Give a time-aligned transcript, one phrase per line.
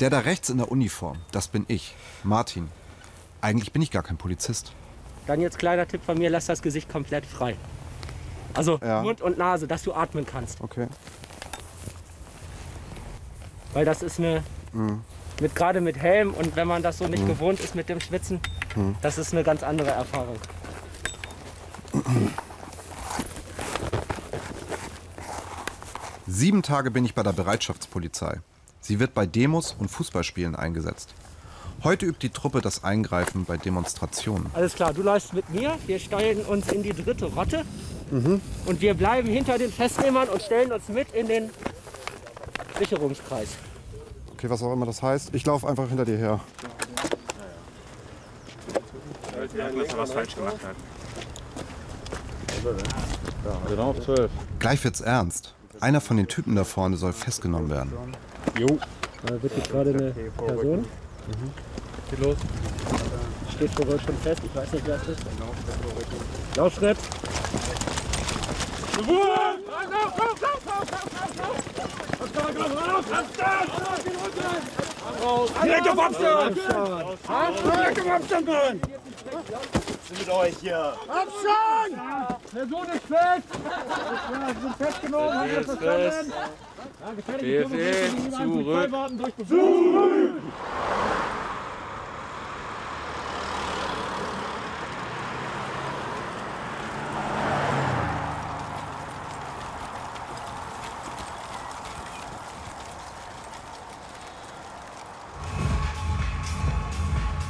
[0.00, 2.68] Der da rechts in der Uniform, das bin ich, Martin.
[3.40, 4.72] Eigentlich bin ich gar kein Polizist.
[5.26, 7.56] Dann jetzt kleiner Tipp von mir, lass das Gesicht komplett frei.
[8.54, 9.02] Also Ja.
[9.02, 10.60] Mund und Nase, dass du atmen kannst.
[10.60, 10.88] Okay.
[13.72, 14.42] Weil das ist eine,
[15.40, 18.40] mit, gerade mit Helm und wenn man das so nicht gewohnt ist mit dem Schwitzen,
[19.02, 20.36] das ist eine ganz andere Erfahrung.
[26.26, 28.40] Sieben Tage bin ich bei der Bereitschaftspolizei.
[28.86, 31.12] Sie wird bei Demos und Fußballspielen eingesetzt.
[31.82, 34.46] Heute übt die Truppe das Eingreifen bei Demonstrationen.
[34.52, 37.64] Alles klar, du läufst mit mir, wir steigen uns in die dritte Rotte
[38.12, 41.50] und wir bleiben hinter den Festnehmern und stellen uns mit in den
[42.78, 43.48] Sicherungskreis.
[44.34, 45.34] Okay, was auch immer das heißt.
[45.34, 46.40] Ich laufe einfach hinter dir her.
[53.68, 54.30] Genau, auf 12.
[54.60, 55.56] Gleich wird's ernst.
[55.80, 57.92] Einer von den Typen da vorne soll festgenommen werden.
[59.24, 60.86] Da wird jetzt gerade eine Person.
[62.10, 62.36] Geht los.
[63.54, 65.20] Steht vor Gold schon fest, ich weiß nicht, wer es ist.
[66.56, 66.98] Laufschritt.
[75.64, 76.56] Direkt auf Abstand!
[76.56, 78.80] Direkt auf Abstand, Mann!
[80.18, 80.94] mit euch hier.
[81.08, 82.15] Abstand!
[82.56, 83.48] Person ist fest!
[84.32, 86.32] Ja, sie sind festgenommen, haben wir verstanden?
[86.32, 88.64] Ja, gefährliche BFE, zurück.
[88.64, 90.32] Polizeibeamten durchgeführt.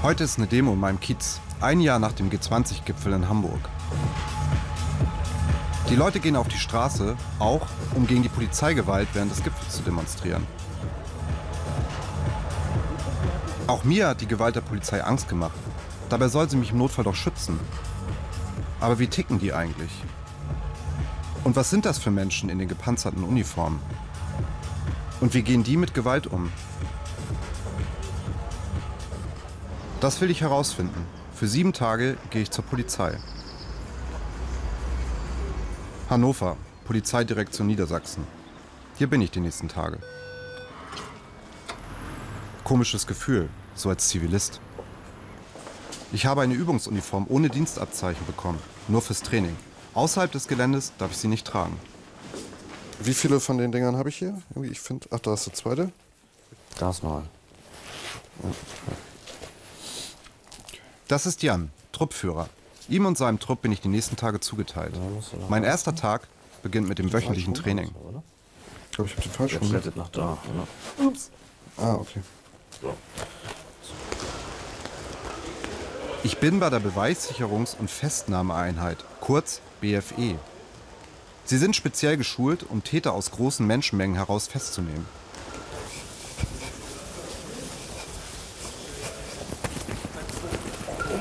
[0.02, 1.40] Heute ist eine Demo in meinem Kiez.
[1.60, 3.60] Ein Jahr nach dem G20-Gipfel in Hamburg.
[5.88, 9.82] Die Leute gehen auf die Straße, auch um gegen die Polizeigewalt während des Gipfels zu
[9.82, 10.44] demonstrieren.
[13.68, 15.54] Auch mir hat die Gewalt der Polizei Angst gemacht.
[16.08, 17.60] Dabei soll sie mich im Notfall doch schützen.
[18.80, 19.92] Aber wie ticken die eigentlich?
[21.44, 23.80] Und was sind das für Menschen in den gepanzerten Uniformen?
[25.20, 26.50] Und wie gehen die mit Gewalt um?
[30.00, 31.06] Das will ich herausfinden.
[31.32, 33.18] Für sieben Tage gehe ich zur Polizei.
[36.16, 36.56] Hannover,
[36.86, 38.26] Polizeidirektion Niedersachsen.
[38.96, 39.98] Hier bin ich die nächsten Tage.
[42.64, 44.58] Komisches Gefühl, so als Zivilist.
[46.12, 49.54] Ich habe eine Übungsuniform ohne Dienstabzeichen bekommen, nur fürs Training.
[49.92, 51.78] Außerhalb des Geländes darf ich sie nicht tragen.
[52.98, 54.40] Wie viele von den Dingern habe ich hier?
[54.54, 55.06] Irgendwie, ich finde.
[55.10, 55.92] Ach, da ist der zweite.
[56.78, 57.24] Da ist noch.
[61.08, 62.48] Das ist Jan, Truppführer.
[62.88, 64.94] Ihm und seinem Trupp bin ich die nächsten Tage zugeteilt.
[65.48, 66.28] Mein erster Tag
[66.62, 67.90] beginnt mit dem wöchentlichen Training.
[68.90, 69.60] Ich glaube, ich habe den falschen.
[69.64, 69.68] ne?
[69.70, 70.38] Klettet nach da.
[70.98, 71.12] Oder?
[71.78, 72.20] Ah, okay.
[76.22, 80.38] Ich bin bei der Beweissicherungs- und Festnahmeeinheit, kurz BFE.
[81.44, 85.06] Sie sind speziell geschult, um Täter aus großen Menschenmengen heraus festzunehmen.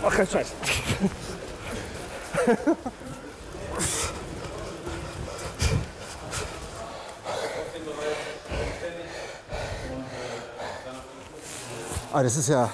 [0.02, 0.48] Mach keinen Scheiß.
[12.14, 12.70] Ah, das ist ja.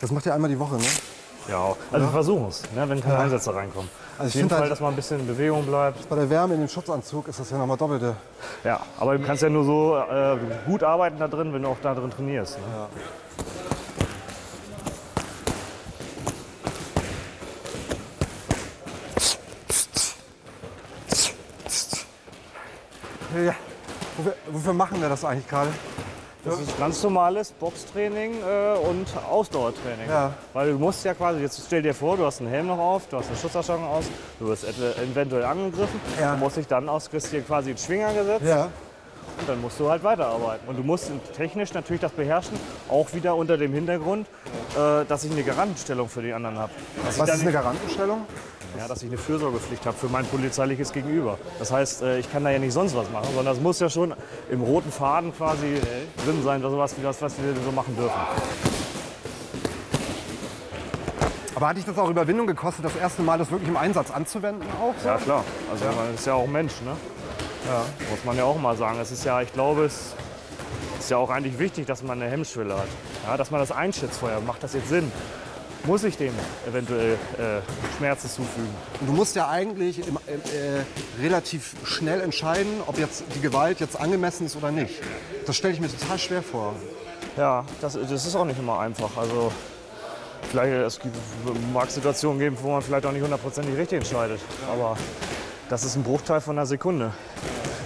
[0.00, 0.84] Das macht ja einmal die Woche, ne?
[1.48, 3.88] Ja, also wir versuchen es, ne, wenn keine Einsätze reinkommen.
[4.18, 6.06] Also Auf jeden find Fall, halt- dass man ein bisschen in Bewegung bleibt.
[6.08, 8.14] Bei der Wärme in dem Schutzanzug ist das ja nochmal doppelte.
[8.64, 11.78] Ja, aber du kannst ja nur so äh, gut arbeiten da drin, wenn du auch
[11.82, 12.58] da drin trainierst.
[12.58, 12.64] Ne?
[12.74, 12.88] Ja.
[24.16, 25.70] Wofür, wofür machen wir das eigentlich gerade?
[26.44, 30.08] Das ist ganz normales Boxtraining äh, und Ausdauertraining.
[30.08, 30.32] Ja.
[30.54, 33.06] Weil du musst ja quasi, jetzt stell dir vor, du hast einen Helm noch auf,
[33.08, 34.04] du hast eine Schutzausstattung aus,
[34.38, 36.32] du wirst eventuell angegriffen, Ja.
[36.32, 38.68] du musst dich dann aus, kriegst dir quasi einen Schwinger gesetzt Ja.
[39.40, 40.66] und dann musst du halt weiterarbeiten.
[40.68, 44.26] Und du musst technisch natürlich das beherrschen, auch wieder unter dem Hintergrund,
[44.76, 46.72] äh, dass ich eine Garantenstellung für die anderen habe.
[47.04, 48.26] Was ist eine Garantenstellung?
[48.76, 51.38] Ja, dass ich eine Fürsorgepflicht habe für mein polizeiliches Gegenüber.
[51.58, 53.88] Das heißt, äh, ich kann da ja nicht sonst was machen, sondern das muss ja
[53.88, 54.14] schon
[54.50, 55.80] im roten Faden quasi
[56.24, 58.20] drin sein, was, was, was, was wir so machen dürfen.
[61.54, 64.68] Aber hat dich das auch Überwindung gekostet, das erste Mal das wirklich im Einsatz anzuwenden
[64.80, 64.94] auch?
[65.02, 65.08] So?
[65.08, 65.44] Ja, klar.
[65.72, 66.92] Also man ist ja auch Mensch, ne?
[67.66, 67.84] Ja.
[68.10, 69.00] Muss man ja auch mal sagen.
[69.00, 70.14] Es ist ja, ich glaube, es
[71.00, 72.86] ist ja auch eigentlich wichtig, dass man eine Hemmschwelle hat.
[73.26, 74.40] Ja, dass man das einschätzt vorher.
[74.40, 75.10] Macht das jetzt Sinn?
[75.84, 76.34] Muss ich dem
[76.68, 78.74] eventuell äh, Schmerzen zufügen?
[79.00, 83.80] Und du musst ja eigentlich im, im, äh, relativ schnell entscheiden, ob jetzt die Gewalt
[83.80, 85.00] jetzt angemessen ist oder nicht.
[85.46, 86.74] Das stelle ich mir total schwer vor.
[87.36, 89.16] Ja, das, das ist auch nicht immer einfach.
[89.16, 89.52] Also
[90.50, 91.16] vielleicht es gibt,
[91.72, 94.40] mag Situationen geben, wo man vielleicht auch nicht hundertprozentig richtig entscheidet.
[94.70, 94.96] Aber
[95.68, 97.12] das ist ein Bruchteil von einer Sekunde.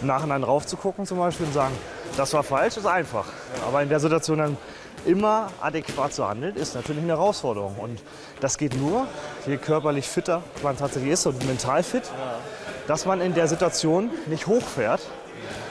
[0.01, 1.75] Im Nachhinein raufzugucken zum Beispiel und sagen,
[2.17, 3.27] das war falsch, ist einfach.
[3.67, 4.57] Aber in der Situation dann
[5.05, 7.77] immer adäquat zu handeln, ist natürlich eine Herausforderung.
[7.79, 8.03] Und
[8.41, 9.07] das geht nur,
[9.47, 12.05] je körperlich fitter man tatsächlich ist und mental fit,
[12.87, 15.01] dass man in der Situation nicht hochfährt,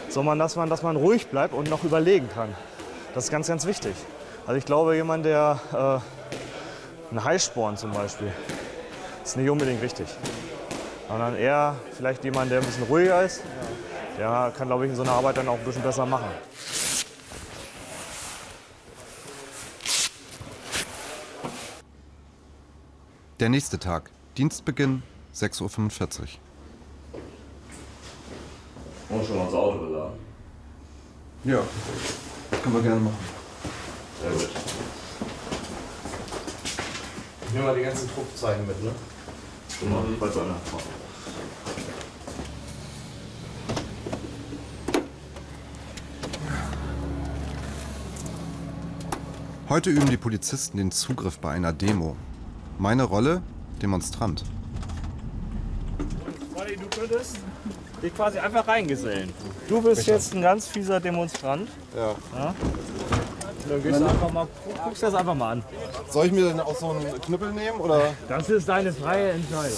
[0.10, 2.56] sondern dass man, dass man ruhig bleibt und noch überlegen kann.
[3.14, 3.94] Das ist ganz, ganz wichtig.
[4.46, 8.32] Also ich glaube, jemand, der äh, einen Heißsporn zum Beispiel,
[9.24, 10.08] ist nicht unbedingt richtig.
[11.08, 13.42] Sondern eher vielleicht jemand, der ein bisschen ruhiger ist,
[14.18, 16.30] der kann, glaube ich, in so einer Arbeit dann auch ein bisschen besser machen.
[23.42, 24.12] Der nächste Tag.
[24.38, 25.02] Dienstbeginn
[25.34, 26.28] 6.45 Uhr.
[29.10, 30.20] Und schon mal ins Auto geladen.
[31.46, 31.64] Ja,
[32.62, 33.18] können wir gerne machen.
[34.22, 34.50] Sehr gut.
[37.48, 38.92] Ich nehme mal die ganzen Druckzeichen mit, ne?
[39.80, 40.56] Guck mal, falls einer.
[49.68, 52.16] Heute üben die Polizisten den Zugriff bei einer Demo.
[52.82, 53.44] Meine Rolle?
[53.80, 54.44] Demonstrant.
[56.00, 57.38] Du könntest
[58.02, 59.32] dich quasi einfach reingesellen.
[59.70, 61.70] Du bist jetzt ein ganz fieser Demonstrant.
[61.96, 62.16] Ja.
[63.70, 64.48] Dann gehst du einfach mal,
[64.84, 65.64] guckst das einfach mal an.
[66.10, 68.16] Soll ich mir denn auch so einen Knüppel nehmen oder?
[68.28, 69.78] Das ist deine freie Entscheidung.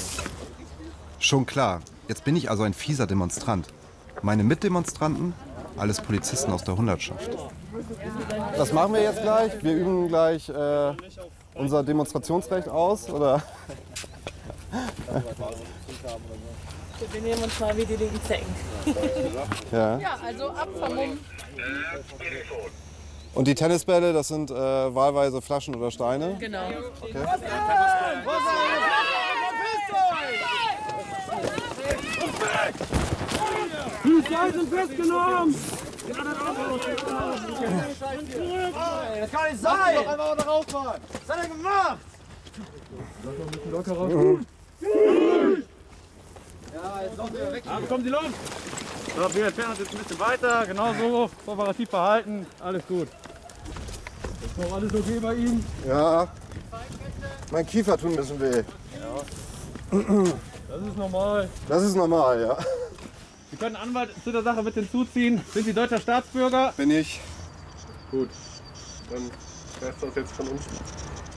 [1.20, 1.82] Schon klar.
[2.08, 3.68] Jetzt bin ich also ein fieser Demonstrant.
[4.22, 5.34] Meine Mitdemonstranten?
[5.76, 7.30] Alles Polizisten aus der Hundertschaft.
[8.56, 9.62] Das machen wir jetzt gleich.
[9.62, 10.94] Wir üben gleich äh,
[11.56, 13.42] unser Demonstrationsrecht aus, oder?
[17.12, 18.56] Wir nehmen uns mal wie die linken Zecken.
[19.72, 19.98] Ja.
[20.00, 21.20] Ja, also ab vom.
[23.36, 26.38] Und die Tennisbälle, das sind äh, wahlweise Flaschen oder Steine.
[26.40, 26.70] Genau.
[34.04, 35.56] Polizei sind festgenommen!
[36.08, 36.18] Das
[39.32, 39.96] kann nicht sein!
[39.96, 41.02] Doch einfach noch rausfahren!
[41.26, 41.98] Was hat er gemacht?
[47.66, 48.26] Dann kommen Sie los!
[49.16, 53.08] So, wir entfernen uns jetzt ein bisschen weiter, genau so, kooperativ verhalten, alles gut.
[53.08, 55.66] Ist noch alles okay bei Ihnen?
[55.88, 56.28] Ja.
[57.52, 58.64] Mein Kiefer tut ein bisschen weh.
[59.92, 61.50] Das ist normal.
[61.70, 62.58] Das ist normal, ja.
[63.54, 65.40] Sie können Anwalt zu der Sache mit hinzuziehen.
[65.54, 66.74] Sind Sie deutscher Staatsbürger?
[66.76, 67.22] Bin ich.
[68.10, 68.30] Gut,
[69.12, 69.30] dann
[69.80, 70.64] wär's das jetzt von uns.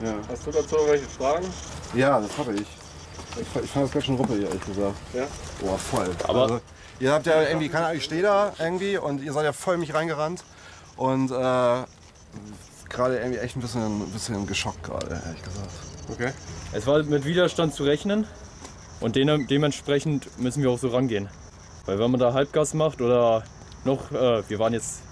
[0.03, 0.15] Ja.
[0.27, 1.47] Hast du dazu noch welche Fragen?
[1.93, 2.61] Ja, das habe ich.
[2.63, 4.97] Ich, ich fand das ganz schön ruppig, ehrlich gesagt.
[5.13, 5.27] Ja?
[5.61, 6.09] Boah, voll.
[6.27, 6.61] Aber also,
[7.01, 9.75] ihr habt ja irgendwie, keine Ahnung, ich stehe da irgendwie und ihr seid ja voll
[9.75, 10.43] in mich reingerannt.
[10.97, 15.71] Und äh, gerade irgendwie echt ein bisschen, ein bisschen geschockt gerade, ehrlich gesagt.
[16.11, 16.33] Okay.
[16.73, 18.27] Es war mit Widerstand zu rechnen
[19.01, 21.29] und de dementsprechend müssen wir auch so rangehen.
[21.87, 23.45] Weil wenn man da Halbgas macht oder
[23.85, 25.03] noch, äh, wir waren jetzt,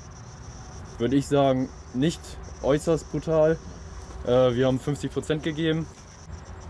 [0.99, 2.21] würde ich sagen, nicht
[2.63, 3.57] äußerst brutal.
[4.27, 5.87] Äh, wir haben 50% gegeben.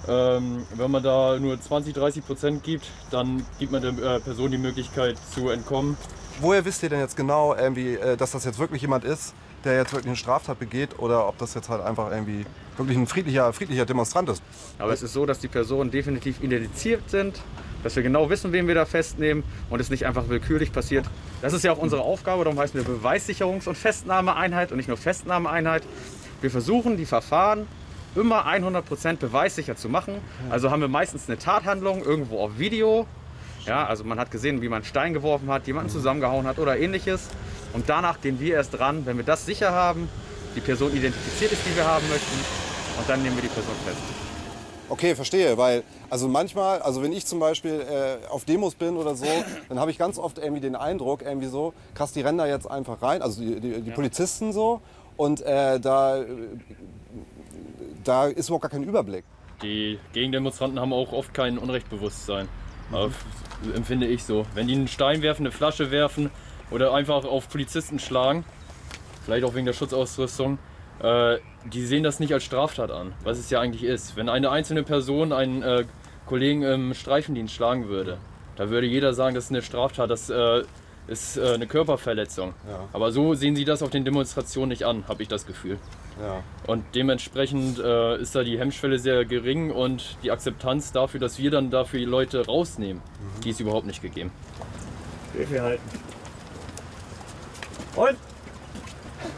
[0.06, 4.59] Ähm, wenn man da nur 20, 30% gibt, dann gibt man der äh, Person die
[4.59, 5.97] Möglichkeit zu entkommen.
[6.41, 9.33] Woher wisst ihr denn jetzt genau, irgendwie, äh, dass das jetzt wirklich jemand ist,
[9.65, 12.45] der jetzt wirklich eine Straftat begeht oder ob das jetzt halt einfach irgendwie
[12.77, 14.43] wirklich ein friedlicher, friedlicher Demonstrant ist?
[14.79, 17.41] Aber es ist so, dass die Personen definitiv identifiziert sind,
[17.84, 21.05] dass wir genau wissen, wen wir da festnehmen und es nicht einfach willkürlich passiert.
[21.43, 24.96] Das ist ja auch unsere Aufgabe, darum heißen wir Beweissicherungs- und Festnahmeeinheit und nicht nur
[24.96, 25.84] Festnahmeeinheit.
[26.41, 27.67] Wir versuchen, die Verfahren
[28.17, 30.14] immer 100% beweissicher zu machen.
[30.50, 33.06] Also haben wir meistens eine Tathandlung irgendwo auf Video.
[33.67, 37.29] Ja, also man hat gesehen, wie man Stein geworfen hat, jemanden zusammengehauen hat oder ähnliches.
[37.72, 40.08] Und danach gehen wir erst dran, wenn wir das sicher haben,
[40.55, 42.38] die Person identifiziert ist, die wir haben möchten.
[42.98, 44.24] Und dann nehmen wir die Person fest.
[44.94, 49.17] Okay, verstehe, weil also manchmal, also wenn ich zum Beispiel äh, auf Demos bin oder
[49.17, 49.27] so,
[49.69, 52.70] dann habe ich ganz oft irgendwie den Eindruck, irgendwie so, krass, die rennen da jetzt
[52.70, 54.81] einfach rein, also die, die, die Polizisten so,
[55.17, 56.22] und äh, da,
[58.05, 59.24] da ist überhaupt gar kein Überblick.
[59.63, 62.48] Die Gegendemonstranten haben auch oft kein Unrechtbewusstsein.
[62.93, 63.10] Aber
[63.74, 64.46] empfinde ich so.
[64.55, 66.31] Wenn die einen Stein werfen, eine Flasche werfen
[66.70, 68.44] oder einfach auf Polizisten schlagen,
[69.24, 70.60] vielleicht auch wegen der Schutzausrüstung,
[71.01, 71.39] äh,
[71.72, 74.17] die sehen das nicht als Straftat an, was es ja eigentlich ist.
[74.17, 75.84] Wenn eine einzelne Person einen äh,
[76.27, 78.19] Kollegen im Streifendienst schlagen würde,
[78.56, 80.63] da würde jeder sagen, das ist eine Straftat, das äh,
[81.06, 82.55] ist äh, eine Körperverletzung.
[82.69, 82.89] Ja.
[82.93, 85.79] Aber so sehen sie das auf den Demonstrationen nicht an, habe ich das Gefühl.
[86.20, 86.43] Ja.
[86.67, 91.51] Und dementsprechend äh, ist da die Hemmschwelle sehr gering und die Akzeptanz dafür, dass wir
[91.51, 93.03] dann dafür die Leute rausnehmen,
[93.43, 94.31] die ist überhaupt nicht gegeben.
[95.32, 95.82] Hilfe halten.
[97.96, 98.17] Und?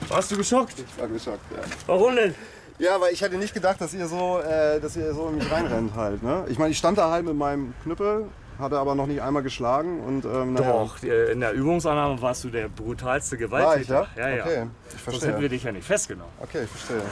[0.09, 0.75] Warst du geschockt?
[0.79, 1.63] Ich war geschockt, ja.
[1.87, 2.35] Warum denn?
[2.79, 5.51] Ja, weil ich hätte nicht gedacht, dass ihr so, äh, dass ihr so in mich
[5.51, 6.23] reinrennt halt.
[6.23, 6.45] Ne?
[6.49, 8.27] Ich meine, ich stand da halt mit meinem Knüppel,
[8.59, 10.73] hatte aber noch nicht einmal geschlagen und ähm, naja.
[10.73, 13.95] Doch, äh, in der Übungsannahme warst du der brutalste Gewalttäter.
[13.95, 14.29] War ich, ja?
[14.29, 14.45] ja, ja.
[14.45, 15.29] Okay, ich Sonst verstehe.
[15.31, 16.33] hätten wir dich ja nicht festgenommen.
[16.41, 17.03] Okay, ich verstehe.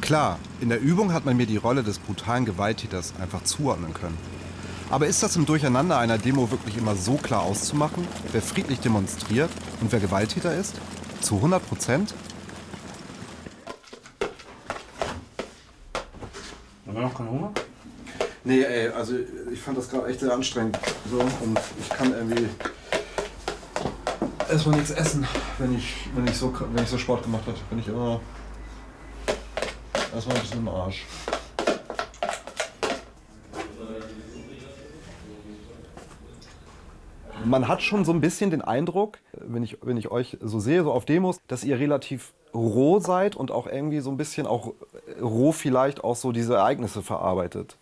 [0.00, 4.16] Klar, in der Übung hat man mir die Rolle des brutalen Gewalttäters einfach zuordnen können.
[4.88, 9.50] Aber ist das im Durcheinander einer Demo wirklich immer so klar auszumachen, wer friedlich demonstriert
[9.80, 10.74] und wer Gewalttäter ist?
[11.20, 12.14] Zu 100 Prozent?
[16.86, 17.52] Haben wir noch keinen Hunger?
[18.44, 19.14] Nee, ey, also
[19.52, 20.78] ich fand das gerade echt sehr anstrengend.
[21.10, 22.48] So, und ich kann irgendwie
[24.48, 25.26] erstmal nichts essen,
[25.58, 27.58] wenn ich, wenn ich, so, wenn ich so Sport gemacht habe.
[27.70, 28.20] Bin ich immer
[30.14, 31.04] erstmal ein bisschen im Arsch.
[37.46, 40.82] Man hat schon so ein bisschen den Eindruck, wenn ich, wenn ich euch so sehe,
[40.82, 44.72] so auf Demos, dass ihr relativ roh seid und auch irgendwie so ein bisschen auch
[45.20, 47.76] roh vielleicht auch so diese Ereignisse verarbeitet.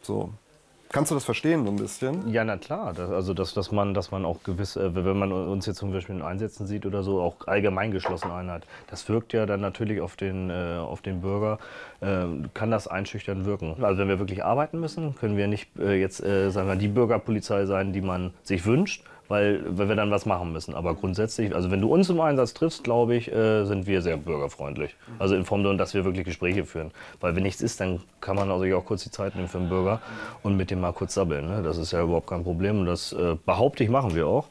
[0.00, 0.30] So.
[0.92, 2.28] Kannst du das verstehen so ein bisschen?
[2.32, 2.92] Ja, na klar.
[2.92, 5.92] Das, also, dass, dass, man, dass man auch gewiss, äh, wenn man uns jetzt zum
[5.92, 8.66] Beispiel in Einsätzen sieht oder so, auch allgemein geschlossen Einheit.
[8.88, 11.60] Das wirkt ja dann natürlich auf den, äh, auf den Bürger,
[12.00, 13.84] äh, kann das einschüchtern wirken.
[13.84, 16.88] Also, wenn wir wirklich arbeiten müssen, können wir nicht äh, jetzt, äh, sagen wir, die
[16.88, 20.74] Bürgerpolizei sein, die man sich wünscht, weil, weil wir dann was machen müssen.
[20.74, 24.16] Aber grundsätzlich, also wenn du uns im Einsatz triffst, glaube ich, äh, sind wir sehr
[24.16, 24.96] bürgerfreundlich.
[25.20, 26.90] Also in Form, dass wir wirklich Gespräche führen.
[27.20, 29.68] Weil wenn nichts ist, dann kann man also auch kurz die Zeit nehmen für den
[29.68, 30.00] Bürger
[30.42, 31.46] und mit dem mal kurz sabbeln.
[31.46, 31.62] Ne?
[31.62, 34.48] Das ist ja überhaupt kein Problem und das äh, behaupte ich, machen wir auch.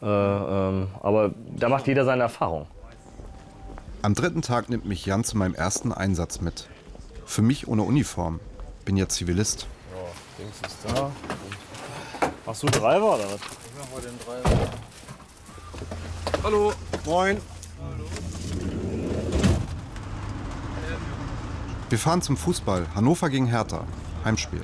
[0.00, 2.68] Äh, ähm, aber da macht jeder seine Erfahrung.
[4.02, 6.68] Am dritten Tag nimmt mich Jan zu meinem ersten Einsatz mit.
[7.26, 8.38] Für mich ohne Uniform.
[8.84, 9.66] Bin ja Zivilist.
[9.92, 11.10] Ja, Dings ist da.
[12.46, 13.61] Machst du Treiber oder was?
[13.92, 14.70] Mal den Treiber.
[16.42, 16.72] Hallo.
[17.04, 17.36] Moin.
[21.90, 22.86] Wir fahren zum Fußball.
[22.94, 23.84] Hannover gegen Hertha.
[24.24, 24.62] Heimspiel.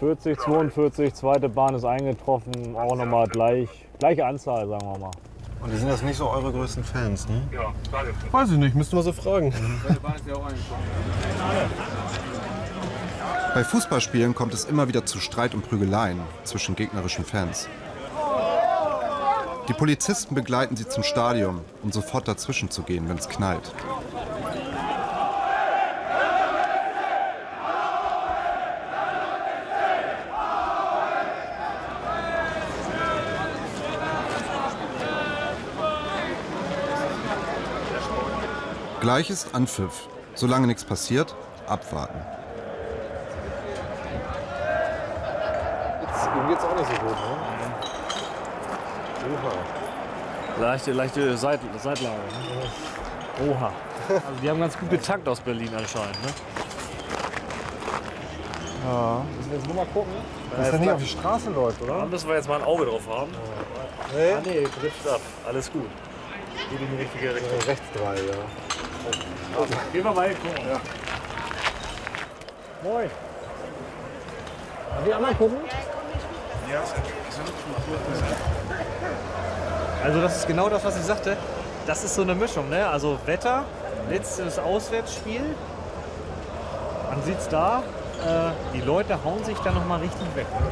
[0.00, 5.10] 40, 42, zweite Bahn ist eingetroffen, auch nochmal gleich, gleiche Anzahl, sagen wir mal.
[5.62, 7.42] Und die sind jetzt nicht so eure größten Fans, ne?
[7.50, 7.72] Ja,
[8.30, 9.54] Weiß ich nicht, müssten wir so fragen.
[13.56, 17.70] Bei Fußballspielen kommt es immer wieder zu Streit und Prügeleien zwischen gegnerischen Fans.
[19.66, 23.72] Die Polizisten begleiten sie zum Stadion, um sofort dazwischen zu gehen, wenn es knallt.
[39.00, 40.08] Gleich ist Anpfiff.
[40.34, 41.34] Solange nichts passiert,
[41.66, 42.35] abwarten.
[46.36, 47.36] Ihm geht's auch nicht so gut, ne?
[50.60, 52.16] Leichte, leichte Seit Seitlage.
[52.16, 53.50] Ne?
[53.50, 53.72] Oha.
[54.08, 56.22] Also die haben ganz gut getakt aus Berlin anscheinend.
[56.22, 56.28] Ne?
[58.84, 59.22] Ja.
[59.36, 60.12] Müssen wir jetzt nur mal gucken,
[60.52, 61.98] Ja, dass er nicht auf die Straße läuft, oder?
[61.98, 63.32] Da müssen wir jetzt mal ein Auge drauf haben.
[64.14, 64.32] Nee?
[64.32, 65.20] Ah, nee, trifft ab.
[65.46, 65.88] Alles gut.
[66.70, 67.58] Geht in die richtige Richtung.
[67.66, 68.36] Rechts drei, ja.
[69.92, 70.68] Gehen wir mal gucken.
[70.70, 70.80] Ja.
[72.82, 73.10] Moin.
[75.06, 75.58] Die anderen gucken?
[80.04, 81.36] Also das ist genau das, was ich sagte.
[81.86, 82.88] Das ist so eine Mischung, ne?
[82.88, 83.64] Also Wetter,
[84.08, 85.54] letztes Auswärtsspiel.
[87.08, 87.82] Man sieht's da.
[88.24, 90.46] Äh, die Leute hauen sich da noch mal richtig weg.
[90.52, 90.66] Ne?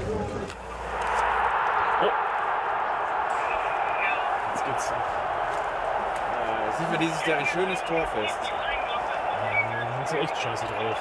[2.02, 2.10] Oh.
[4.52, 4.90] Jetzt geht's.
[4.90, 8.38] Äh, sieht man dieses Jahr ein schönes Torfest.
[9.96, 10.96] Sind sie echt scheiße drauf.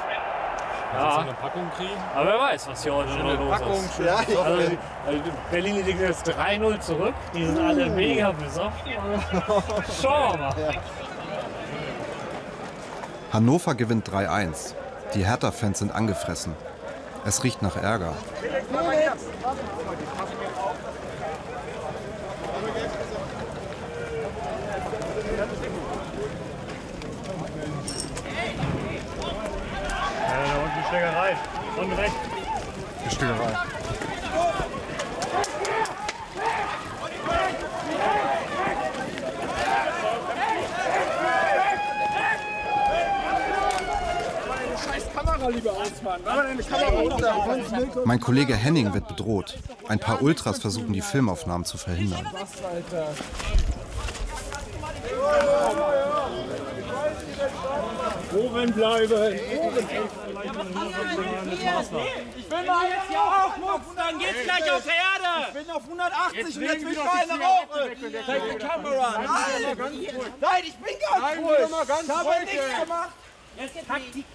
[0.94, 1.12] Ja.
[1.12, 1.92] so eine Packung kriegen.
[2.16, 3.96] Aber wer weiß, was hier heute noch los Packung, ist.
[3.96, 5.22] schöne also, also
[5.52, 7.14] Berlin liegt jetzt 3-0 zurück.
[7.34, 8.92] Die sind alle mega besoffen.
[10.02, 10.56] Schauen wir mal.
[13.32, 14.76] Hannover gewinnt 3-1.
[15.16, 16.56] Die Hertha-Fans sind angefressen.
[17.26, 18.14] Es riecht nach Ärger.
[30.34, 31.38] Ja, da unten die Schlägerei.
[31.80, 32.16] Und rechts.
[32.24, 32.32] Die Stickerei.
[32.32, 32.32] Scheiß Kamera lieber ausfahren.
[32.32, 33.03] War da eine Kamera
[46.94, 48.04] runter?
[48.06, 49.58] Mein Kollege Henning wird bedroht.
[49.88, 52.26] Ein paar Ultras versuchen die Filmaufnahmen zu verhindern.
[58.36, 59.34] Oben bleiben.
[62.36, 65.48] Ich will mal jetzt hier aufmucken, dann geht's gleich auf Erde.
[65.48, 69.12] Ich bin auf 180 Jetzt und jetzt will weg, wenn der Zeig die Kamera.
[69.18, 69.28] Nein,
[70.42, 71.88] nein, ich bin ganz ruhig.
[71.88, 73.10] ganz Ich habe nichts gemacht.
[73.88, 74.26] Taktik.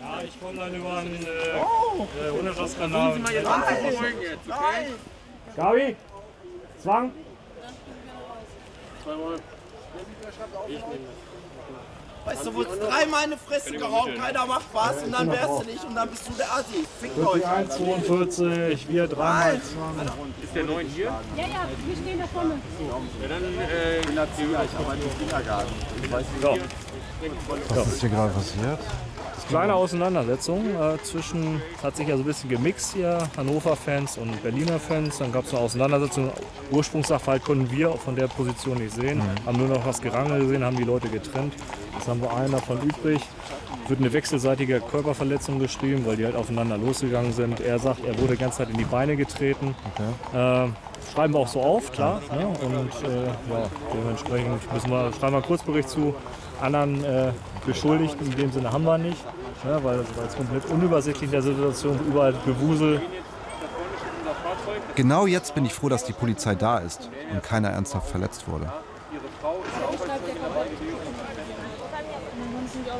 [0.00, 1.28] Ja, ich komme dann über einen äh,
[1.60, 2.06] Oh.
[2.18, 3.12] äh, Hundertschaftskanal.
[3.14, 3.60] Sie mal jetzt Nein.
[3.60, 4.94] beruhigen jetzt, okay?
[5.56, 5.96] Gabi,
[6.82, 7.12] Zwang.
[12.24, 15.48] Weißt du, du wurdest dreimal in die Fresse gehauen, keiner macht was und dann wärst
[15.48, 16.84] du nicht und dann bist du der Assi.
[17.00, 17.46] Fickt euch.
[17.46, 19.54] 1,42, wir dreimal.
[19.54, 21.06] Ist der neun hier?
[21.36, 22.54] Ja, ja, wir stehen da vorne.
[23.22, 25.72] Ja, dann äh, bin ich aber im Kindergarten.
[26.02, 26.42] Ich weiß nicht.
[26.42, 26.58] So.
[27.74, 28.78] Was ist hier gerade passiert?
[29.50, 35.18] Kleine Auseinandersetzung äh, zwischen, hat sich ja so ein bisschen gemixt hier, Hannover-Fans und Berliner-Fans.
[35.18, 36.30] Dann gab es eine Auseinandersetzung.
[36.70, 39.18] Ursprungssachverhalt konnten wir von der Position nicht sehen.
[39.18, 39.46] Mhm.
[39.46, 41.54] Haben nur noch das Gerangel gesehen, haben die Leute getrennt.
[41.94, 43.20] Jetzt haben wir einen davon übrig.
[43.88, 47.60] Wird eine wechselseitige Körperverletzung geschrieben, weil die halt aufeinander losgegangen sind.
[47.60, 49.74] Er sagt, er wurde die ganze Zeit in die Beine getreten.
[50.32, 50.68] Äh,
[51.12, 52.20] schreiben wir auch so auf, klar.
[52.32, 52.46] Ne?
[52.46, 56.14] Und äh, ja, dementsprechend müssen wir, schreiben wir einen Kurzbericht zu.
[56.60, 57.32] Anderen äh,
[57.66, 59.24] Beschuldigten in dem Sinne haben wir nicht,
[59.64, 59.80] ne?
[59.82, 63.00] weil weil es komplett unübersichtlich in der Situation, überall Gewusel.
[64.94, 68.70] Genau jetzt bin ich froh, dass die Polizei da ist und keiner ernsthaft verletzt wurde.
[69.12, 70.66] Ihre Frau ist auch Schreibt der kaputt.
[70.70, 70.88] Und
[71.92, 72.99] dann kannst du nicht auslösen.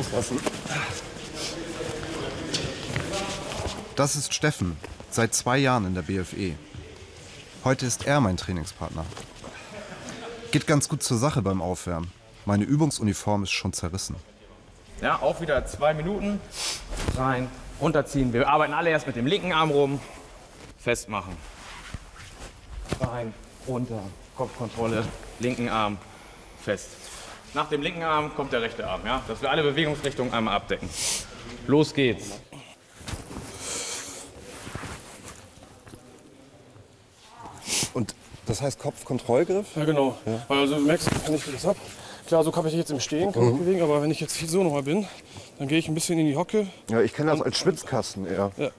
[0.00, 0.38] Loslassen.
[3.96, 4.76] Das ist Steffen,
[5.10, 6.54] seit zwei Jahren in der BFE.
[7.64, 9.04] Heute ist er mein Trainingspartner.
[10.52, 12.10] Geht ganz gut zur Sache beim Aufwärmen.
[12.46, 14.16] Meine Übungsuniform ist schon zerrissen.
[15.00, 16.40] Ja, auch wieder zwei Minuten.
[17.16, 17.48] Rein,
[17.80, 18.32] runterziehen.
[18.34, 19.98] Wir arbeiten alle erst mit dem linken Arm rum.
[20.78, 21.34] Festmachen.
[23.00, 23.32] Rein,
[23.66, 24.02] runter,
[24.36, 25.04] Kopfkontrolle,
[25.38, 25.96] linken Arm
[26.62, 26.88] fest.
[27.54, 29.22] Nach dem linken Arm kommt der rechte Arm, ja?
[29.26, 30.88] Dass wir alle Bewegungsrichtungen einmal abdecken.
[31.66, 32.38] Los geht's.
[37.94, 38.14] Und
[38.46, 39.76] das heißt Kopfkontrollgriff?
[39.76, 40.18] Ja, genau.
[40.48, 41.76] Weil also du merkst, wenn ich das hab,
[42.30, 43.58] klar, so kann ich jetzt im Stehen kann Mhm.
[43.58, 45.04] bewegen, aber wenn ich jetzt so nochmal bin,
[45.58, 46.68] dann gehe ich ein bisschen in die Hocke.
[46.88, 48.52] Ja, ich kenne das als Schwitzkasten eher.
[48.56, 48.70] Ja,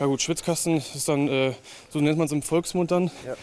[0.00, 1.52] ja gut, Schwitzkasten ist dann, äh,
[1.90, 3.10] so nennt man es im Volksmund dann.
[3.26, 3.36] Ja.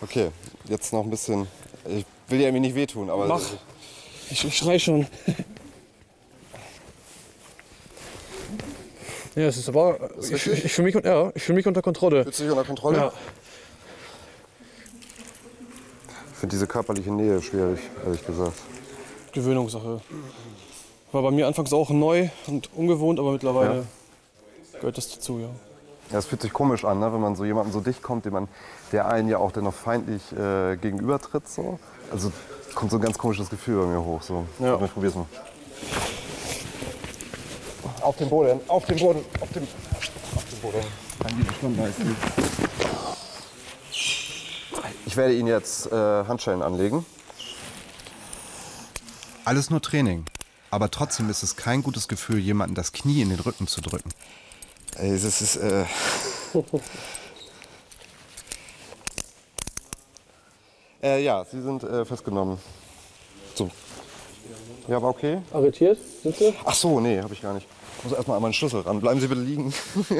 [0.00, 0.30] Okay,
[0.68, 1.46] jetzt noch ein bisschen.
[1.86, 3.26] Ich will dir irgendwie nicht wehtun, aber.
[3.26, 3.40] Mach.
[4.30, 5.06] Ich, ich schrei schon.
[9.36, 10.10] ja, es ist aber.
[10.18, 12.24] Ist ich, ich, fühle mich, ja, ich fühl mich unter Kontrolle.
[12.24, 12.98] Fühlst du dich unter Kontrolle?
[12.98, 13.12] Ja.
[16.44, 18.52] Ich finde diese körperliche Nähe schwierig, ehrlich gesagt.
[19.32, 20.02] Gewöhnungssache.
[21.10, 23.86] War bei mir anfangs auch neu und ungewohnt, aber mittlerweile
[24.74, 25.48] gehört das dazu, ja.
[26.12, 27.10] Ja, es fühlt sich komisch an, ne?
[27.10, 28.48] wenn man so jemandem so dicht kommt, dem man,
[28.92, 31.48] der einen ja auch dann noch feindlich äh, gegenübertritt.
[31.48, 31.78] So.
[32.12, 32.30] Also
[32.74, 34.20] kommt so ein ganz komisches Gefühl bei mir hoch.
[34.20, 34.44] So.
[34.58, 34.78] Ja.
[34.84, 35.24] Ich probier's mal.
[38.02, 40.84] Auf den Boden, auf den Boden, auf den, auf den Boden.
[41.24, 42.00] An die Stunde heißt
[45.14, 47.06] Ich werde Ihnen jetzt äh, Handschellen anlegen.
[49.44, 50.24] Alles nur Training.
[50.72, 54.10] Aber trotzdem ist es kein gutes Gefühl, jemanden das Knie in den Rücken zu drücken.
[54.96, 55.54] Ey, das ist.
[55.54, 55.84] Äh
[61.04, 62.58] äh, ja, Sie sind äh, festgenommen.
[63.54, 63.70] So.
[64.88, 65.42] Ja, war okay?
[65.52, 65.96] Arretiert?
[66.24, 66.54] Sind Sie?
[66.64, 67.68] Ach so, nee, habe ich gar nicht.
[67.98, 69.00] Ich muss erstmal an meinen Schlüssel ran.
[69.00, 69.72] Bleiben Sie bitte liegen.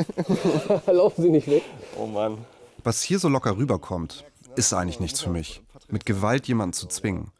[0.86, 1.64] Laufen Sie nicht weg.
[1.98, 2.38] Oh Mann.
[2.84, 4.24] Was hier so locker rüberkommt,
[4.56, 5.62] ist eigentlich nichts für mich.
[5.88, 7.30] Mit Gewalt jemanden zu zwingen.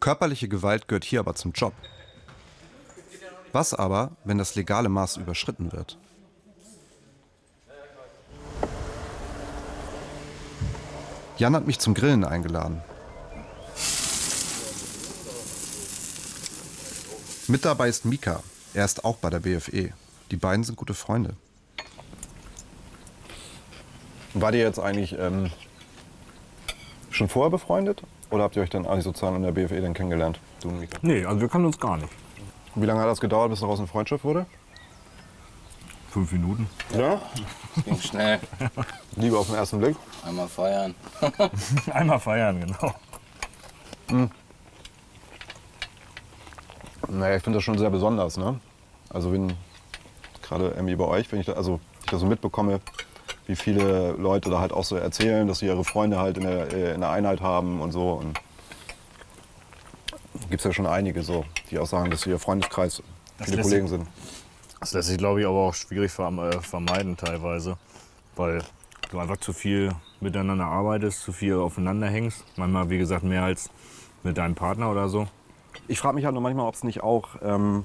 [0.00, 1.72] Körperliche Gewalt gehört hier aber zum Job.
[3.52, 5.98] Was aber, wenn das legale Maß überschritten wird?
[11.36, 12.82] Jan hat mich zum Grillen eingeladen.
[17.46, 18.42] Mit dabei ist Mika.
[18.72, 19.92] Er ist auch bei der BFE.
[20.30, 21.36] Die beiden sind gute Freunde.
[24.32, 25.50] War ihr jetzt eigentlich ähm,
[27.14, 28.02] schon vorher befreundet?
[28.30, 30.38] Oder habt ihr euch dann eigentlich sozusagen in der BFE dann kennengelernt?
[30.60, 30.98] Du und Mika?
[31.02, 32.10] Nee, also wir kannten uns gar nicht.
[32.74, 34.46] Wie lange hat das gedauert, bis daraus eine Freundschaft wurde?
[36.10, 36.68] Fünf Minuten.
[36.96, 37.20] Ja?
[37.84, 38.40] Ging schnell.
[39.16, 39.96] Liebe auf den ersten Blick?
[40.24, 40.94] Einmal feiern.
[41.92, 42.94] Einmal feiern, genau.
[44.08, 44.30] Hm.
[47.08, 48.36] Naja, ich finde das schon sehr besonders.
[48.36, 48.58] Ne?
[49.10, 49.54] Also wenn,
[50.42, 52.80] gerade irgendwie bei euch, wenn ich, da, also, ich das so mitbekomme,
[53.46, 56.72] wie viele Leute da halt auch so erzählen, dass sie ihre Freunde halt in der,
[56.72, 58.12] äh, in der Einheit haben und so.
[58.12, 58.38] Und
[60.50, 63.02] gibt es ja schon einige so, die auch sagen, dass sie ihr Freundeskreis
[63.38, 64.08] Das viele Kollegen sich- sind.
[64.80, 67.76] Das lässt sich, glaube ich, aber auch schwierig äh, vermeiden teilweise.
[68.36, 68.62] weil
[69.10, 72.44] du einfach zu viel miteinander arbeitest, zu viel aufeinander hängst.
[72.56, 73.70] Manchmal, wie gesagt, mehr als
[74.24, 75.28] mit deinem Partner oder so.
[75.86, 77.84] Ich frage mich halt nur manchmal, ob es nicht auch, ähm,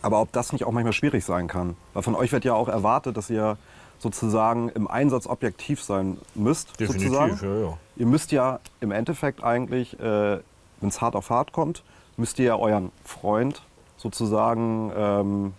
[0.00, 1.76] aber ob das nicht auch manchmal schwierig sein kann.
[1.92, 3.56] Weil von euch wird ja auch erwartet, dass ihr
[4.02, 6.78] sozusagen im Einsatz objektiv sein müsst.
[6.80, 7.38] Definitiv, sozusagen.
[7.42, 7.78] ja, ja.
[7.96, 10.38] Ihr müsst ja im Endeffekt eigentlich, äh,
[10.80, 11.84] wenn es hart auf hart kommt,
[12.16, 13.62] müsst ihr ja euren Freund
[13.96, 15.54] sozusagen, ähm,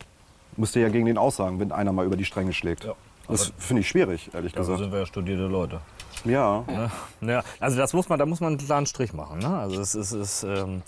[0.58, 2.86] müsst ihr ja gegen den aussagen, wenn einer mal über die Stränge schlägt.
[3.30, 4.80] das aber- finde ich schwierig, ehrlich gesagt.
[4.80, 5.80] sind wir ja studierte Leute.
[6.26, 6.64] Ja.
[6.68, 6.92] Ne?
[7.32, 9.40] Ja, also das muss man, da muss man einen klaren Strich machen.
[9.40, 9.58] Ne?
[9.58, 10.82] Also es ist, ist ähm,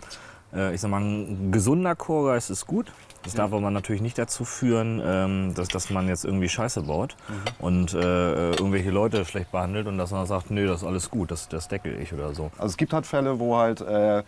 [0.54, 2.92] äh, ich sag mal, ein gesunder Chorgeist ist gut.
[3.26, 7.16] Das darf aber natürlich nicht dazu führen, ähm, dass, dass man jetzt irgendwie Scheiße baut
[7.60, 11.32] und äh, irgendwelche Leute schlecht behandelt und dass man sagt, nee, das ist alles gut,
[11.32, 12.52] das, das deckel ich oder so.
[12.58, 14.24] Also es gibt halt Fälle, wo halt äh,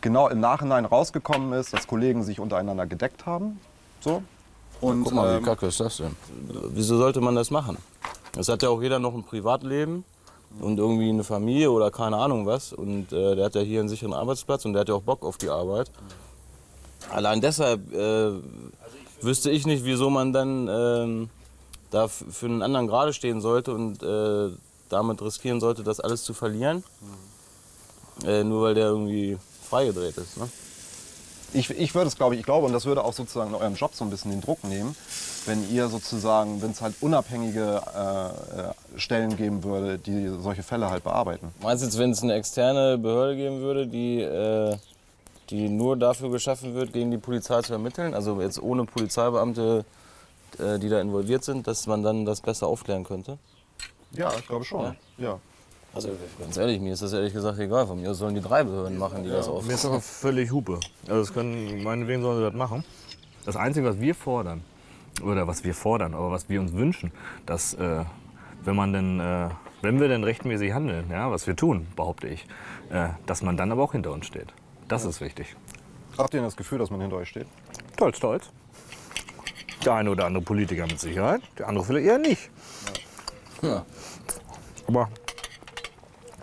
[0.00, 3.58] genau im Nachhinein rausgekommen ist, dass Kollegen sich untereinander gedeckt haben.
[4.00, 4.22] So.
[4.80, 6.16] Und Guck mal, ähm, wie kacke ist das denn?
[6.70, 7.76] Wieso sollte man das machen?
[8.38, 10.04] Es hat ja auch jeder noch ein Privatleben
[10.60, 12.72] und irgendwie eine Familie oder keine Ahnung was.
[12.72, 15.24] Und äh, der hat ja hier einen sicheren Arbeitsplatz und der hat ja auch Bock
[15.24, 15.90] auf die Arbeit.
[17.10, 18.32] Allein deshalb äh,
[19.20, 21.30] wüsste ich nicht, wieso man dann ähm,
[21.90, 24.50] da für einen anderen gerade stehen sollte und äh,
[24.88, 26.84] damit riskieren sollte, das alles zu verlieren.
[28.24, 29.38] Äh, nur weil der irgendwie
[29.68, 30.36] freigedreht ist.
[30.36, 30.48] Ne?
[31.54, 33.74] Ich, ich würde es, glaube ich, ich glaube, und das würde auch sozusagen in eurem
[33.74, 34.96] Job so ein bisschen den Druck nehmen,
[35.44, 38.60] wenn ihr sozusagen, wenn es halt unabhängige äh,
[38.96, 41.52] äh, Stellen geben würde, die solche Fälle halt bearbeiten.
[41.60, 44.76] Meinst du jetzt, wenn es eine externe Behörde geben würde, die, äh,
[45.52, 49.84] die nur dafür geschaffen wird, gegen die Polizei zu ermitteln, also jetzt ohne Polizeibeamte,
[50.58, 53.38] äh, die da involviert sind, dass man dann das besser aufklären könnte?
[54.12, 54.96] Ja, ich glaube schon.
[55.18, 55.24] Ja?
[55.24, 55.38] Ja.
[55.94, 56.08] Also
[56.40, 57.86] ganz ehrlich, mir ist das ehrlich gesagt egal.
[57.86, 59.66] Von mir aus sollen die drei Behörden machen, die das auf.
[59.66, 60.80] Mir ist doch völlig Hupe.
[61.06, 62.82] Also das können, meinetwegen sollen sie das machen.
[63.44, 64.62] Das Einzige, was wir fordern,
[65.22, 67.12] oder was wir fordern, aber was wir uns wünschen,
[67.44, 68.04] dass äh,
[68.64, 69.50] wenn man denn, äh,
[69.82, 72.46] wenn wir denn rechtmäßig handeln, ja, was wir tun, behaupte ich,
[72.90, 74.54] äh, dass man dann aber auch hinter uns steht.
[74.92, 75.56] Das ist wichtig.
[76.18, 77.46] Habt ihr denn das Gefühl, dass man hinter euch steht?
[77.94, 78.50] Stolz, stolz.
[79.86, 82.50] Der eine oder andere Politiker mit Sicherheit, der andere vielleicht eher nicht.
[83.62, 83.86] Ja.
[84.86, 85.08] Aber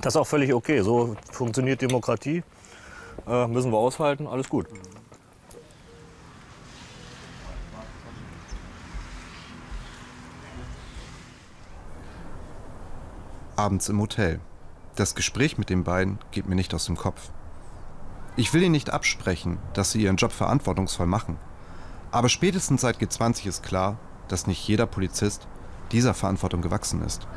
[0.02, 0.82] das ist auch völlig okay.
[0.82, 2.42] So funktioniert Demokratie.
[3.28, 4.66] Äh, müssen wir aushalten, alles gut.
[13.56, 14.40] Abends im Hotel.
[14.96, 17.30] Das Gespräch mit den beiden geht mir nicht aus dem Kopf.
[18.40, 21.38] Ich will ihnen nicht absprechen, dass sie ihren Job verantwortungsvoll machen.
[22.10, 23.98] Aber spätestens seit G20 ist klar,
[24.30, 25.46] dass nicht jeder Polizist
[25.92, 27.28] dieser Verantwortung gewachsen ist.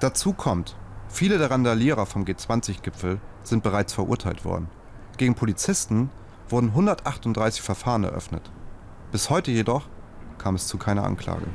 [0.00, 0.76] Dazu kommt,
[1.08, 4.68] viele der Randalierer vom G20-Gipfel sind bereits verurteilt worden.
[5.16, 6.10] Gegen Polizisten
[6.50, 8.50] wurden 138 Verfahren eröffnet.
[9.12, 9.86] Bis heute jedoch
[10.36, 11.46] kam es zu keiner Anklage.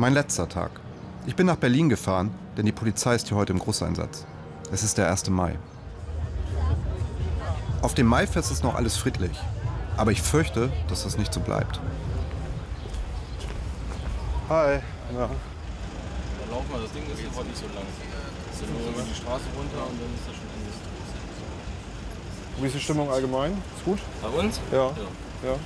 [0.00, 0.70] Mein letzter Tag.
[1.26, 4.26] Ich bin nach Berlin gefahren, denn die Polizei ist hier heute im Großeinsatz.
[4.70, 5.28] Es ist der 1.
[5.30, 5.58] Mai.
[7.82, 9.36] Auf dem Maifest ist noch alles friedlich,
[9.96, 11.80] aber ich fürchte, dass das nicht so bleibt.
[14.48, 14.74] Hi.
[14.74, 14.80] Ja.
[15.18, 15.30] Dann
[16.48, 17.84] laufen wir, das Ding ist jetzt nicht so lang.
[18.52, 20.70] Das ist nur über die Straße runter und dann ist das schon Ende.
[22.60, 23.60] Wie ist die Stimmung allgemein?
[23.76, 23.98] Ist gut?
[24.22, 24.60] Bei uns?
[24.70, 24.92] Ja.
[25.42, 25.56] ja.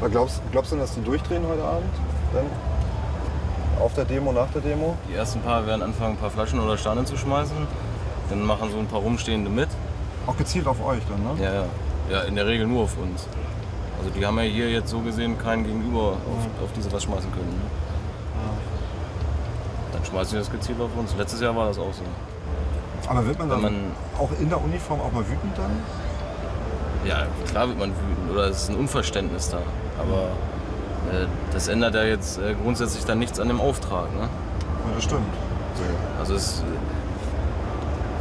[0.00, 1.92] Aber glaubst, glaubst du, dass die durchdrehen heute Abend?
[2.32, 2.46] Dann?
[3.80, 4.96] Auf der Demo, nach der Demo?
[5.08, 7.56] Die ersten paar werden anfangen, ein paar Flaschen oder Steine zu schmeißen.
[8.30, 9.68] Dann machen so ein paar Rumstehende mit.
[10.26, 11.42] Auch gezielt auf euch dann, ne?
[11.44, 11.64] Ja, ja.
[12.10, 13.26] Ja, in der Regel nur auf uns.
[13.98, 17.02] Also die haben ja hier jetzt so gesehen keinen Gegenüber, auf, auf die sie was
[17.02, 17.48] schmeißen können.
[17.50, 17.70] Ne?
[19.92, 21.14] Dann schmeißen sie das gezielt auf uns.
[21.16, 22.02] Letztes Jahr war das auch so.
[23.08, 25.70] Aber wird man dann man- auch in der Uniform auch mal wütend dann?
[27.04, 29.58] Ja, klar wird man wütend oder es ist ein Unverständnis da.
[29.98, 30.28] Aber
[31.52, 34.12] das ändert ja jetzt äh, grundsätzlich dann nichts an dem Auftrag.
[34.14, 34.22] Ne?
[34.22, 35.26] Ja, das stimmt.
[36.18, 36.64] Also es,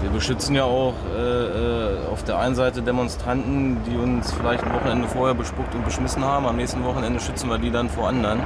[0.01, 4.73] wir beschützen ja auch äh, äh, auf der einen Seite Demonstranten, die uns vielleicht ein
[4.73, 6.45] Wochenende vorher bespuckt und beschmissen haben.
[6.45, 8.41] Am nächsten Wochenende schützen wir die dann vor anderen,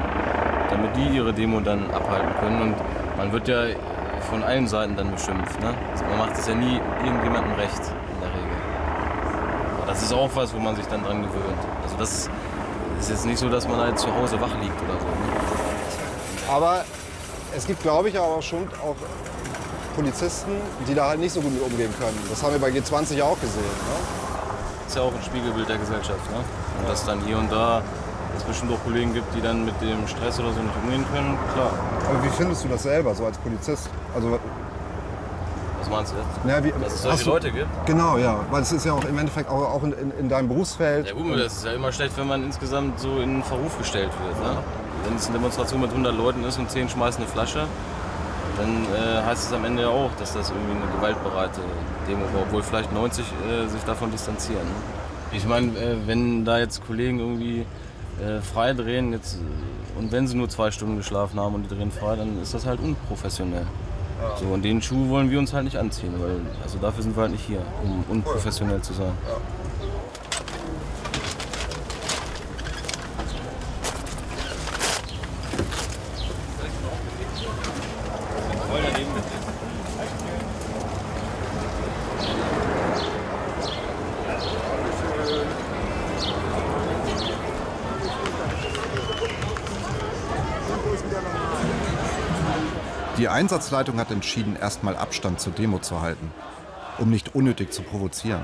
[0.70, 2.62] damit die ihre Demo dann abhalten können.
[2.62, 2.76] Und
[3.18, 3.64] man wird ja
[4.30, 5.60] von allen Seiten dann beschimpft.
[5.60, 5.74] Ne?
[5.92, 7.82] Also man macht es ja nie irgendjemandem recht
[8.14, 8.58] in der Regel.
[9.78, 11.60] Aber das ist auch was, wo man sich dann dran gewöhnt.
[11.84, 12.30] Also das ist
[13.08, 15.06] jetzt nicht so, dass man da jetzt zu Hause wach liegt oder so.
[15.06, 16.52] Ne?
[16.52, 16.84] Aber
[17.56, 18.96] es gibt, glaube ich, aber auch schon auch
[19.96, 20.52] Polizisten,
[20.88, 22.18] die da halt nicht so gut mit umgehen können.
[22.30, 23.64] Das haben wir bei G20 ja auch gesehen.
[23.64, 24.20] Ne?
[24.90, 26.32] ist ja auch ein Spiegelbild der Gesellschaft.
[26.32, 26.38] Ne?
[26.80, 27.84] Und dass dann hier und da
[28.36, 31.38] es bestimmt auch Kollegen gibt, die dann mit dem Stress oder so nicht umgehen können,
[31.54, 31.72] klar.
[32.10, 33.90] Aber wie findest du das selber, so als Polizist?
[34.16, 34.40] Also
[35.90, 36.48] meinst du jetzt?
[36.48, 37.86] Ja, wie, Dass es solche du- Leute gibt?
[37.86, 38.40] Genau, ja.
[38.52, 41.08] Weil es ist ja auch im Endeffekt auch, auch in, in, in deinem Berufsfeld.
[41.08, 44.40] Ja gut, das ist ja immer schlecht, wenn man insgesamt so in Verruf gestellt wird.
[44.44, 44.58] Ne?
[45.06, 47.66] Wenn es eine Demonstration mit 100 Leuten ist und 10 schmeißen eine Flasche,
[48.58, 51.62] dann äh, heißt es am Ende ja auch, dass das irgendwie eine gewaltbereite
[52.08, 54.64] Demo war, obwohl vielleicht 90 äh, sich davon distanzieren.
[54.64, 54.76] Ne?
[55.32, 57.60] Ich meine, äh, wenn da jetzt Kollegen irgendwie
[58.22, 59.38] äh, frei drehen jetzt,
[59.98, 62.66] und wenn sie nur zwei Stunden geschlafen haben und die drehen frei, dann ist das
[62.66, 63.66] halt unprofessionell.
[64.40, 67.22] So, und den Schuh wollen wir uns halt nicht anziehen, weil also dafür sind wir
[67.22, 69.12] halt nicht hier, um unprofessionell zu sein.
[69.28, 69.59] Die
[93.40, 96.30] Einsatzleitung hat entschieden, erstmal Abstand zur Demo zu halten,
[96.98, 98.42] um nicht unnötig zu provozieren.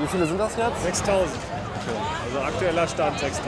[0.00, 0.82] Wie viele sind das jetzt?
[0.84, 1.28] 6000.
[2.24, 3.46] Also aktueller Stand 6000.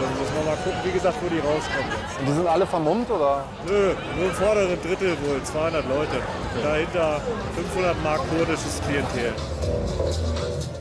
[0.00, 1.92] Dann müssen wir mal gucken, wie gesagt, wo die rauskommen.
[1.92, 2.18] jetzt.
[2.18, 3.44] Und die sind alle vermummt oder?
[3.64, 6.20] Nö, nur im vorderen Drittel wohl, 200 Leute.
[6.64, 7.20] Dahinter
[7.54, 9.34] 500 Mark kurdisches Klientel.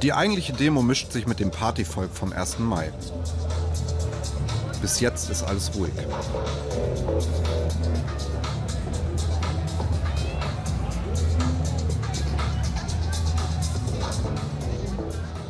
[0.02, 2.58] Die eigentliche Demo mischt sich mit dem Partyvolk vom 1.
[2.58, 2.92] Mai.
[4.82, 5.94] Bis jetzt ist alles ruhig.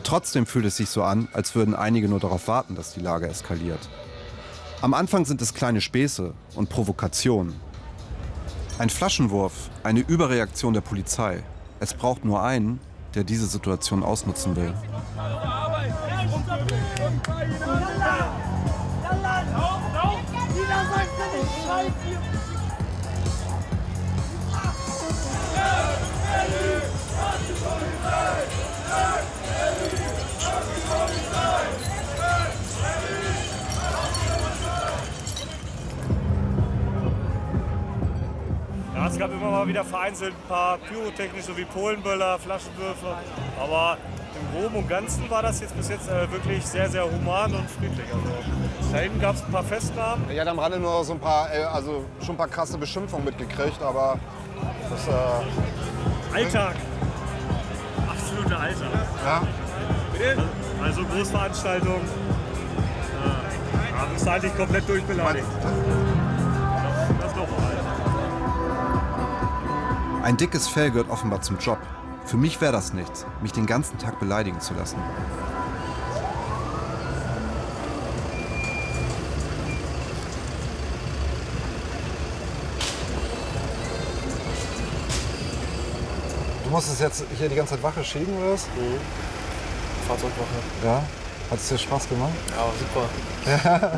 [0.03, 3.27] Trotzdem fühlt es sich so an, als würden einige nur darauf warten, dass die Lage
[3.27, 3.89] eskaliert.
[4.81, 7.59] Am Anfang sind es kleine Späße und Provokationen.
[8.79, 11.43] Ein Flaschenwurf, eine Überreaktion der Polizei.
[11.79, 12.79] Es braucht nur einen,
[13.15, 14.73] der diese Situation ausnutzen will.
[21.67, 21.75] Ja,
[39.07, 43.17] es gab immer mal wieder vereinzelt ein paar pyrotechnische wie Polenböller, Flaschenwürfe.
[43.59, 43.97] Aber
[44.39, 47.69] im Groben und Ganzen war das jetzt bis jetzt äh, wirklich sehr, sehr human und
[47.69, 48.07] friedlich.
[48.13, 48.36] Also,
[48.97, 50.25] da hinten gab es ein paar Festnahmen.
[50.31, 53.25] Ich hatte am Rande nur so ein paar, äh, also schon ein paar krasse Beschimpfungen
[53.25, 54.17] mitgekriegt, aber
[54.89, 55.07] das.
[55.07, 55.11] Äh,
[56.35, 56.75] Alltag.
[58.09, 58.89] Absoluter Alltag.
[59.23, 59.43] Ja.
[60.83, 61.95] Also Großveranstaltung.
[61.95, 61.99] Äh,
[63.97, 65.45] ja, bist eigentlich komplett durchbeleidigt.
[65.61, 65.71] Das,
[67.19, 67.83] das ist doch Alltag.
[70.23, 71.77] Ein dickes Fell gehört offenbar zum Job.
[72.25, 74.97] Für mich wäre das nichts, mich den ganzen Tag beleidigen zu lassen.
[86.67, 88.65] Du musstest jetzt hier die ganze Zeit Wache schieben oder was?
[88.67, 88.99] Mhm.
[90.07, 90.59] Fahrzeugwache.
[90.83, 91.03] Ja.
[91.49, 92.33] Hat es dir Spaß gemacht?
[92.49, 93.09] Ja, super.
[93.45, 93.91] Ja.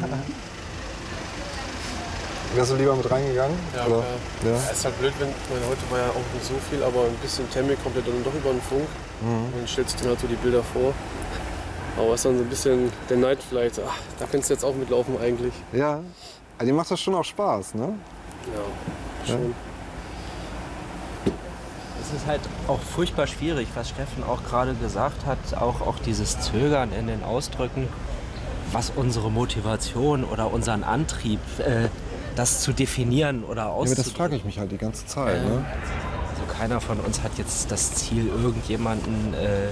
[2.55, 3.57] Wärst du lieber mit reingegangen?
[3.75, 4.03] Ja, oder?
[4.41, 4.53] klar.
[4.53, 4.59] Ja.
[4.71, 7.15] Es ist halt blöd, wenn, meine, heute war ja auch nicht so viel, aber ein
[7.21, 8.87] bisschen Termik kommt ja dann doch über den Funk.
[9.21, 9.67] Mhm.
[9.67, 10.93] Stellt sich dann halt so die Bilder vor.
[11.97, 13.79] Aber es ist dann so ein bisschen der Neid vielleicht.
[13.87, 15.53] Ach, da könntest du jetzt auch mitlaufen eigentlich.
[15.73, 16.01] Ja.
[16.57, 17.93] Also dir macht das schon auch Spaß, ne?
[18.53, 19.53] Ja, schon.
[22.09, 26.39] Es ist halt auch furchtbar schwierig, was Steffen auch gerade gesagt hat, auch, auch dieses
[26.39, 27.87] Zögern in den Ausdrücken,
[28.71, 31.89] was unsere Motivation oder unseren Antrieb, äh,
[32.35, 34.03] das zu definieren oder Ja, auszudrücken.
[34.05, 35.43] das frage ich mich halt die ganze Zeit.
[35.43, 35.63] Ne?
[36.31, 39.67] Also keiner von uns hat jetzt das Ziel, irgendjemanden äh,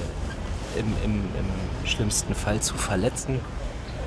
[0.80, 3.40] im, im, im schlimmsten Fall zu verletzen.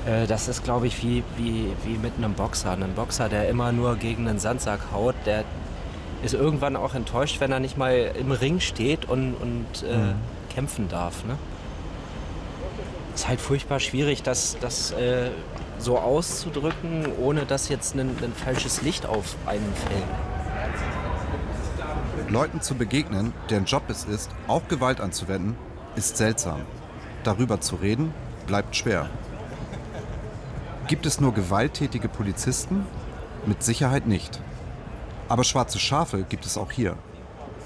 [0.05, 2.71] Äh, das ist, glaube ich, wie, wie, wie mit einem Boxer.
[2.71, 5.43] Ein Boxer, der immer nur gegen einen Sandsack haut, der
[6.23, 10.13] ist irgendwann auch enttäuscht, wenn er nicht mal im Ring steht und, und äh, Mhm.
[10.53, 11.23] kämpfen darf.
[11.25, 11.37] Ne?
[13.15, 15.31] Ist halt furchtbar schwierig, das, das äh,
[15.79, 20.03] so auszudrücken, ohne dass jetzt ein, ein falsches Licht auf einen fällt.
[22.31, 25.57] Leuten zu begegnen, deren Job es ist, auch Gewalt anzuwenden,
[25.95, 26.61] ist seltsam.
[27.23, 28.13] Darüber zu reden,
[28.47, 29.09] bleibt schwer.
[30.87, 32.85] Gibt es nur gewalttätige Polizisten?
[33.45, 34.39] Mit Sicherheit nicht.
[35.31, 36.97] Aber schwarze Schafe gibt es auch hier.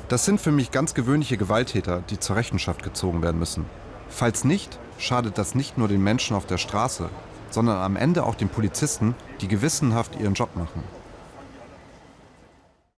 [0.08, 3.66] Das sind für mich ganz gewöhnliche Gewalttäter, die zur Rechenschaft gezogen werden müssen.
[4.08, 7.10] Falls nicht, schadet das nicht nur den Menschen auf der Straße,
[7.50, 10.84] sondern am Ende auch den Polizisten, die gewissenhaft ihren Job machen.